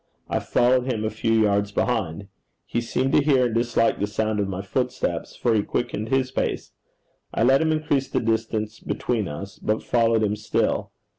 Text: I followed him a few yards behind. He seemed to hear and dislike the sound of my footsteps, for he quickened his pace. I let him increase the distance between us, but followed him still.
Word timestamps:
I 0.27 0.39
followed 0.39 0.91
him 0.91 1.05
a 1.05 1.11
few 1.11 1.43
yards 1.43 1.71
behind. 1.71 2.27
He 2.65 2.81
seemed 2.81 3.11
to 3.11 3.21
hear 3.23 3.45
and 3.45 3.53
dislike 3.53 3.99
the 3.99 4.07
sound 4.07 4.39
of 4.39 4.47
my 4.47 4.63
footsteps, 4.63 5.35
for 5.35 5.53
he 5.53 5.61
quickened 5.61 6.09
his 6.09 6.31
pace. 6.31 6.71
I 7.35 7.43
let 7.43 7.61
him 7.61 7.71
increase 7.71 8.07
the 8.09 8.19
distance 8.19 8.79
between 8.79 9.27
us, 9.27 9.59
but 9.59 9.83
followed 9.83 10.23
him 10.23 10.35
still. 10.35 10.91